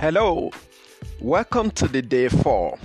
[0.00, 0.50] Hello,
[1.20, 2.78] welcome to the day four.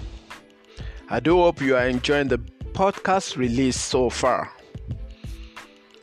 [1.10, 2.40] I do hope you are enjoying the
[2.74, 4.52] podcast release so far.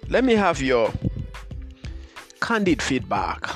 [0.09, 0.91] Let me have your
[2.41, 3.47] candid feedback.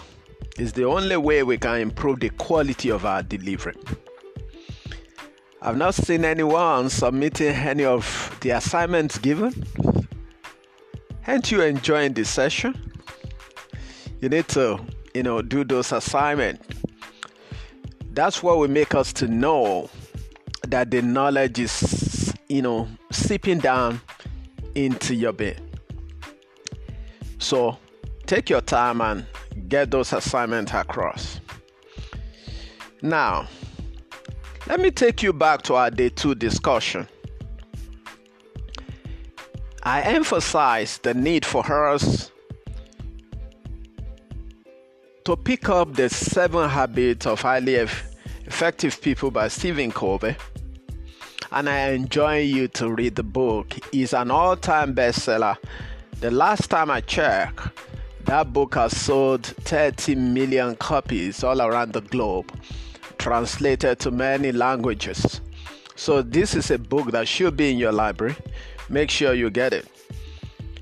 [0.59, 3.77] It's the only way we can improve the quality of our delivery.
[5.63, 9.65] I've not seen anyone submitting any of the assignments given.
[11.27, 12.93] Aren't you enjoying the session?
[14.21, 14.79] You need to,
[15.15, 16.76] you know, do those assignments.
[18.17, 19.91] That's what will make us to know
[20.67, 24.01] that the knowledge is, you know, seeping down
[24.75, 25.57] into your brain.
[27.39, 27.77] So
[28.25, 29.27] take your time and
[29.69, 31.41] get those assignments across.
[33.03, 33.49] Now,
[34.67, 37.07] let me take you back to our day two discussion.
[39.83, 42.31] I emphasize the need for us
[45.27, 50.37] to pick up the seven habits of highly effective people by Stephen Covey.
[51.51, 53.75] And I enjoy you to read the book.
[53.93, 55.57] It's an all-time bestseller.
[56.21, 57.59] The last time I checked,
[58.27, 62.53] that book has sold 30 million copies all around the globe
[63.19, 65.41] translated to many languages.
[65.97, 68.37] So, this is a book that should be in your library.
[68.89, 69.89] Make sure you get it.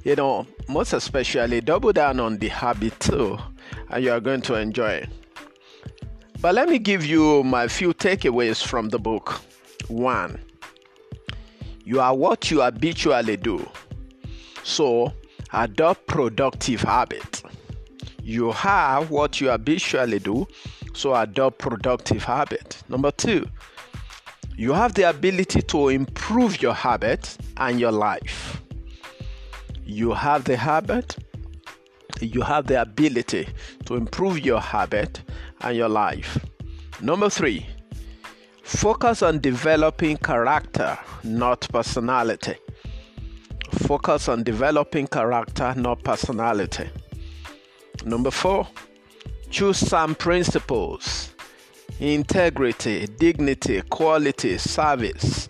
[0.02, 3.38] You know, most especially, double down on the habit two,
[3.90, 5.06] and you are going to enjoy.
[6.40, 9.40] But let me give you my few takeaways from the book.
[9.88, 10.38] One,
[11.84, 13.68] you are what you habitually do.
[14.62, 15.12] So,
[15.52, 17.42] adopt productive habits.
[18.22, 20.46] You have what you habitually do,
[20.94, 22.82] so adopt productive habit.
[22.88, 23.46] Number two,
[24.56, 28.62] you have the ability to improve your habit and your life.
[29.84, 31.16] You have the habit,
[32.20, 33.48] you have the ability
[33.86, 35.22] to improve your habit
[35.60, 36.38] and your life.
[37.00, 37.66] Number three,
[38.62, 42.54] focus on developing character, not personality.
[43.86, 46.88] Focus on developing character, not personality.
[48.04, 48.68] Number four,
[49.50, 51.30] choose some principles
[52.00, 55.48] integrity, dignity, quality, service,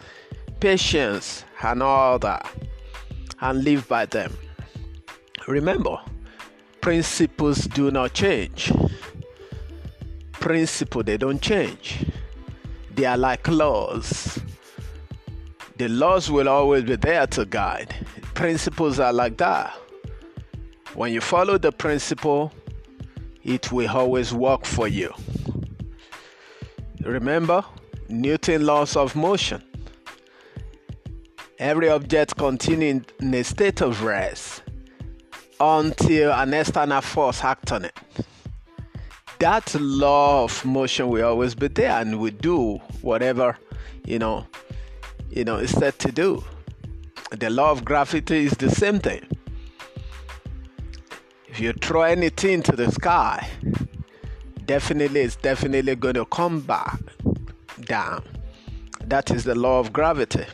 [0.60, 2.46] patience, and all that,
[3.40, 4.32] and live by them.
[5.46, 5.98] Remember,
[6.84, 8.70] principles do not change.
[10.32, 12.04] Principle they don't change.
[12.94, 14.38] They are like laws.
[15.78, 17.94] The laws will always be there to guide.
[18.34, 19.72] Principles are like that.
[20.92, 22.52] When you follow the principle,
[23.42, 25.10] it will always work for you.
[27.00, 27.64] Remember
[28.10, 29.62] Newton laws of motion.
[31.58, 34.63] Every object continues in a state of rest
[35.60, 37.98] until an external force acts on it.
[39.38, 43.58] That law of motion will always be there and we do whatever
[44.06, 44.46] you know
[45.30, 46.42] you know is said to do.
[47.30, 49.26] The law of gravity is the same thing.
[51.48, 53.48] If you throw anything to the sky,
[54.66, 56.98] definitely it's definitely going to come back
[57.82, 58.24] down.
[59.04, 60.46] That is the law of gravity.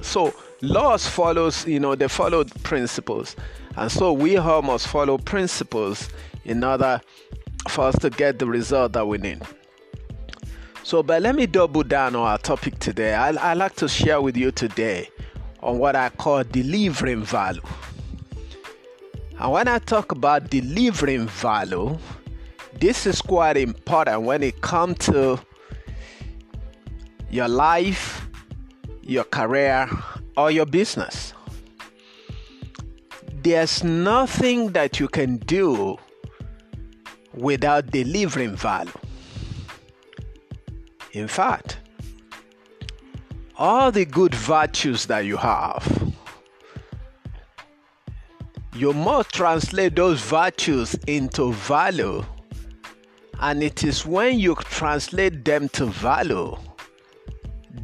[0.00, 3.36] So laws follows, you know, they follow principles.
[3.76, 6.08] And so we all must follow principles
[6.44, 7.00] in order
[7.68, 9.42] for us to get the result that we need.
[10.82, 13.14] So, but let me double down on our topic today.
[13.14, 15.10] I, I like to share with you today
[15.60, 17.60] on what I call delivering value.
[19.38, 21.98] And when I talk about delivering value,
[22.80, 25.38] this is quite important when it comes to
[27.30, 28.28] your life,
[29.02, 29.90] your career,
[30.36, 31.34] or your business.
[33.46, 35.98] There's nothing that you can do
[37.32, 38.90] without delivering value.
[41.12, 41.78] In fact,
[43.56, 46.12] all the good virtues that you have
[48.74, 52.24] you must translate those virtues into value.
[53.38, 56.56] And it is when you translate them to value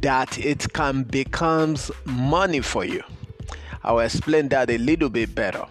[0.01, 3.01] that it can becomes money for you.
[3.83, 5.65] I'll explain that a little bit better.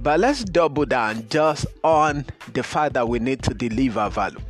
[0.00, 4.40] But let's double down just on the fact that we need to deliver value.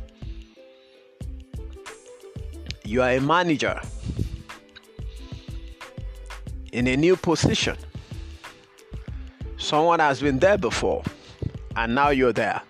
[2.83, 3.79] You are a manager
[6.71, 7.77] in a new position
[9.57, 11.03] Someone has been there before,
[11.75, 12.61] and now you're there.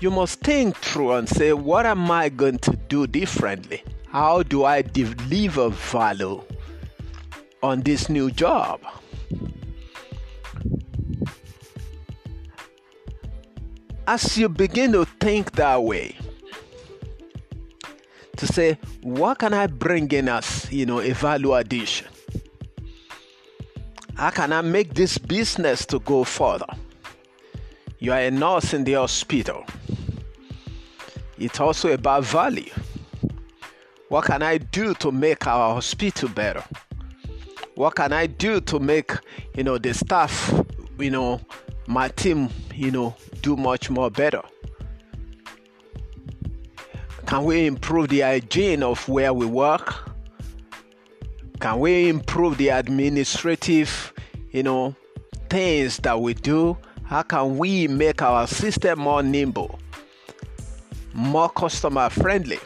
[0.00, 3.82] You must think through and say, What am I going to do differently?
[4.08, 6.44] How do I deliver value
[7.62, 8.80] on this new job?
[14.06, 16.16] as you begin to think that way,
[18.36, 22.08] to say, what can I bring in as, you know, a value addition?
[24.14, 26.66] How can I make this business to go further?
[27.98, 29.64] You are a nurse in the hospital.
[31.38, 32.70] It's also about value.
[34.08, 36.64] What can I do to make our hospital better?
[37.74, 39.12] What can I do to make,
[39.56, 40.52] you know, the staff,
[40.98, 41.40] you know,
[41.86, 44.42] my team, you know, do much more better?
[47.26, 50.10] Can we improve the hygiene of where we work?
[51.60, 54.12] Can we improve the administrative,
[54.50, 54.94] you know,
[55.48, 56.76] things that we do?
[57.04, 59.78] How can we make our system more nimble,
[61.14, 62.58] more customer friendly?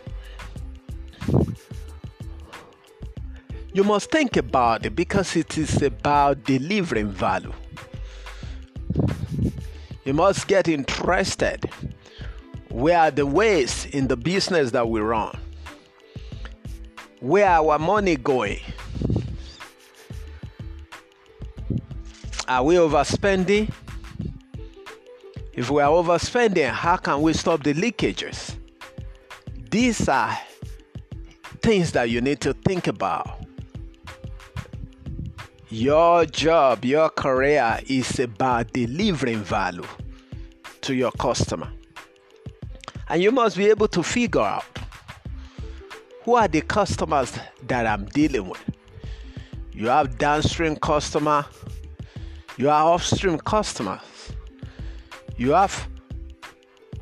[3.76, 7.52] You must think about it because it is about delivering value.
[10.02, 11.62] You must get interested.
[12.70, 15.36] Where are the ways in the business that we run?
[17.20, 18.60] Where our money going?
[22.48, 23.70] Are we overspending?
[25.52, 28.56] If we are overspending, how can we stop the leakages?
[29.70, 30.38] These are
[31.60, 33.35] things that you need to think about.
[35.78, 39.84] Your job, your career is about delivering value
[40.80, 41.70] to your customer.
[43.10, 44.64] And you must be able to figure out
[46.22, 48.64] who are the customers that I'm dealing with.
[49.70, 51.44] You have downstream customer,
[52.56, 54.00] you have upstream customers.
[55.36, 55.86] You have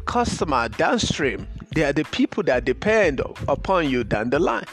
[0.05, 1.47] customer downstream.
[1.76, 4.67] They are the people that depend upon you down the line.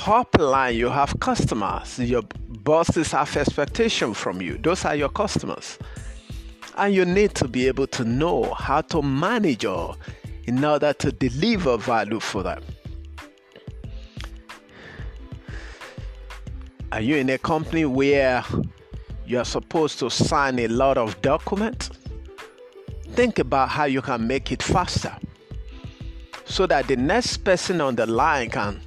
[0.00, 1.98] Upline, you have customers.
[1.98, 4.56] Your bosses have expectation from you.
[4.56, 5.78] Those are your customers.
[6.76, 9.98] And you need to be able to know how to manage all
[10.44, 12.62] in order to deliver value for them.
[16.92, 18.42] Are you in a company where
[19.26, 21.90] you are supposed to sign a lot of documents,
[23.12, 25.14] think about how you can make it faster
[26.46, 28.80] so that the next person on the line can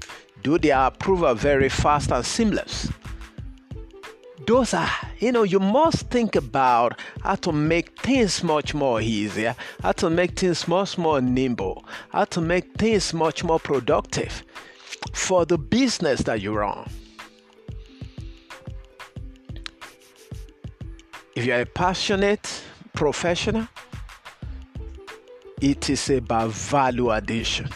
[0.43, 2.89] do their approval very fast and seamless.
[4.45, 9.55] Those are, you know, you must think about how to make things much more easier,
[9.81, 14.43] how to make things much more nimble, how to make things much more productive
[15.13, 16.89] for the business that you run.
[21.35, 22.63] If you're a passionate
[22.93, 23.67] professional,
[25.61, 27.69] it is about value addition.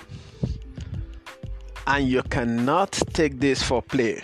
[1.88, 4.22] And you cannot take this for play.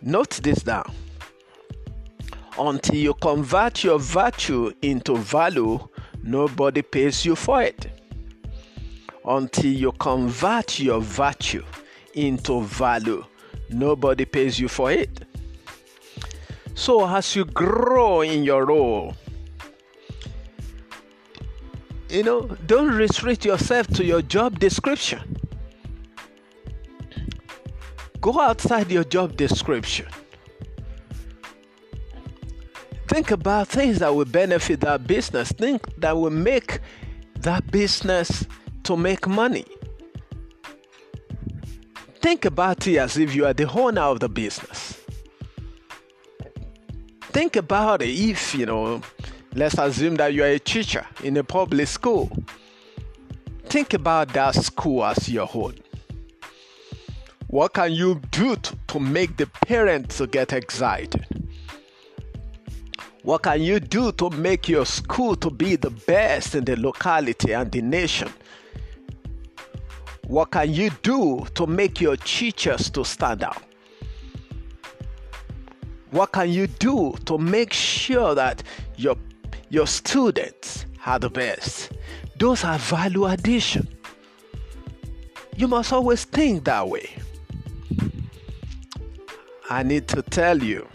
[0.00, 0.90] Note this down.
[2.58, 5.78] Until you convert your virtue into value,
[6.22, 7.86] nobody pays you for it.
[9.26, 11.62] Until you convert your virtue
[12.14, 13.22] into value,
[13.68, 15.26] nobody pays you for it.
[16.74, 19.14] So, as you grow in your role,
[22.12, 25.36] you know, don't restrict yourself to your job description.
[28.20, 30.06] Go outside your job description.
[33.08, 35.52] Think about things that will benefit that business.
[35.52, 36.80] Think that will make
[37.40, 38.46] that business
[38.84, 39.64] to make money.
[42.20, 45.02] Think about it as if you are the owner of the business
[47.32, 49.00] think about it if you know
[49.54, 52.30] let's assume that you are a teacher in a public school.
[53.64, 55.74] Think about that school as your home
[57.52, 61.26] what can you do to, to make the parents get excited?
[63.24, 67.52] What can you do to make your school to be the best in the locality
[67.52, 68.32] and the nation?
[70.28, 73.62] What can you do to make your teachers to stand out?
[76.10, 78.62] What can you do to make sure that
[78.96, 79.16] your
[79.72, 81.92] your students are the best?
[82.38, 83.88] Those are value addition.
[85.56, 87.10] You must always think that way.
[89.70, 90.86] I need to tell you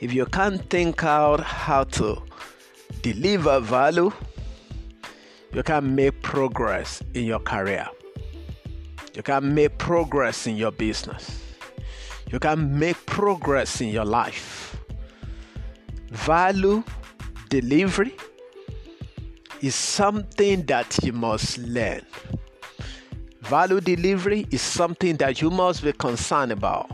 [0.00, 2.22] if you can't think out how to
[3.02, 4.12] deliver value,
[5.52, 7.88] you can make progress in your career.
[9.14, 11.38] You can make progress in your business
[12.30, 14.78] you can make progress in your life.
[16.10, 16.84] Value
[17.48, 18.14] delivery
[19.60, 22.02] is something that you must learn.
[23.42, 26.90] Value delivery is something that you must be concerned about.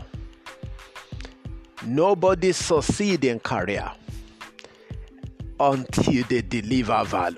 [1.85, 3.91] Nobody succeeds in career
[5.59, 7.37] until they deliver value.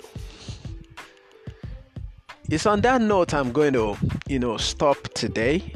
[2.49, 3.97] It's on that note I'm going to,
[4.27, 5.73] you know, stop today.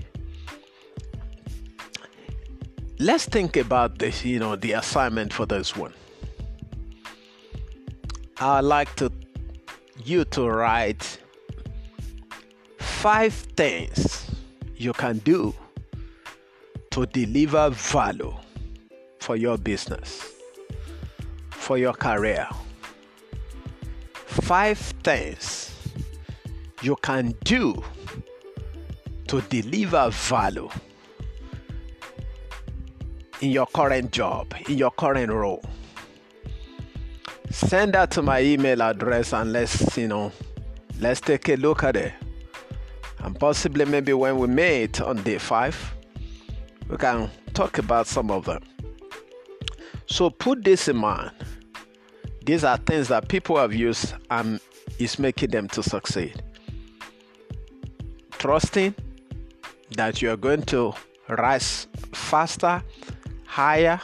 [2.97, 5.93] Let's think about this, you know, the assignment for this one.
[8.43, 9.11] I'd like to
[10.03, 11.19] you to write
[12.79, 14.31] five things
[14.75, 15.53] you can do
[16.89, 18.33] to deliver value
[19.19, 20.33] for your business,
[21.51, 22.47] for your career.
[24.25, 25.71] Five things
[26.81, 27.83] you can do
[29.27, 30.69] to deliver value
[33.41, 35.63] in your current job, in your current role.
[37.67, 40.31] Send that to my email address and let's, you know,
[40.99, 42.13] let's take a look at it.
[43.19, 45.77] And possibly maybe when we meet on day five,
[46.89, 48.63] we can talk about some of them.
[50.07, 51.31] So put this in mind.
[52.45, 54.59] These are things that people have used and
[54.99, 56.41] is making them to succeed
[58.41, 58.95] trusting
[59.95, 60.91] that you are going to
[61.29, 62.83] rise faster,
[63.45, 64.01] higher,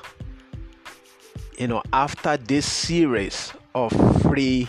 [1.57, 4.67] you know, after this series of free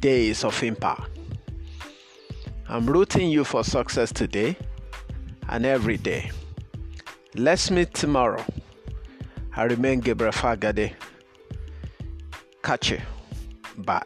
[0.00, 1.08] days of impact.
[2.68, 4.56] I'm rooting you for success today
[5.48, 6.30] and every day.
[7.34, 8.44] Let's meet tomorrow.
[9.56, 10.94] I remain Gabriel Fagade.
[12.62, 13.00] Catch you.
[13.78, 14.02] Bye.